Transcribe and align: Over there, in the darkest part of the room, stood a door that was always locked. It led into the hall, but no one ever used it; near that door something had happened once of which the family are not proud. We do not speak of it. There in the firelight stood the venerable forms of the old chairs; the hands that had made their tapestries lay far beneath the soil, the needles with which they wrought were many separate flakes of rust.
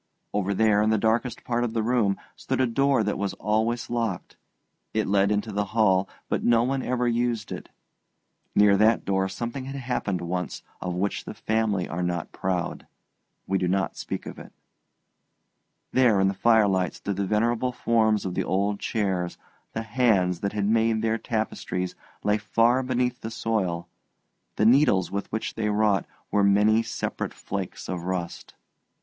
Over 0.33 0.55
there, 0.55 0.81
in 0.81 0.89
the 0.89 0.97
darkest 0.97 1.43
part 1.43 1.63
of 1.63 1.73
the 1.73 1.83
room, 1.83 2.17
stood 2.35 2.59
a 2.59 2.65
door 2.65 3.03
that 3.03 3.19
was 3.19 3.35
always 3.35 3.87
locked. 3.87 4.35
It 4.95 5.05
led 5.05 5.31
into 5.31 5.51
the 5.51 5.63
hall, 5.77 6.09
but 6.27 6.43
no 6.43 6.63
one 6.63 6.81
ever 6.81 7.07
used 7.07 7.51
it; 7.51 7.69
near 8.55 8.75
that 8.77 9.05
door 9.05 9.29
something 9.29 9.65
had 9.65 9.75
happened 9.75 10.21
once 10.21 10.63
of 10.81 10.95
which 10.95 11.25
the 11.25 11.35
family 11.35 11.87
are 11.87 12.01
not 12.01 12.31
proud. 12.31 12.87
We 13.45 13.59
do 13.59 13.67
not 13.67 13.95
speak 13.95 14.25
of 14.25 14.39
it. 14.39 14.51
There 15.91 16.19
in 16.19 16.29
the 16.29 16.33
firelight 16.33 16.95
stood 16.95 17.17
the 17.17 17.27
venerable 17.27 17.71
forms 17.71 18.25
of 18.25 18.33
the 18.33 18.43
old 18.43 18.79
chairs; 18.79 19.37
the 19.73 19.83
hands 19.83 20.39
that 20.39 20.53
had 20.53 20.65
made 20.65 21.03
their 21.03 21.19
tapestries 21.19 21.93
lay 22.23 22.39
far 22.39 22.81
beneath 22.81 23.21
the 23.21 23.29
soil, 23.29 23.87
the 24.55 24.65
needles 24.65 25.11
with 25.11 25.31
which 25.31 25.53
they 25.53 25.69
wrought 25.69 26.07
were 26.31 26.43
many 26.43 26.81
separate 26.81 27.35
flakes 27.35 27.87
of 27.87 28.05
rust. 28.05 28.55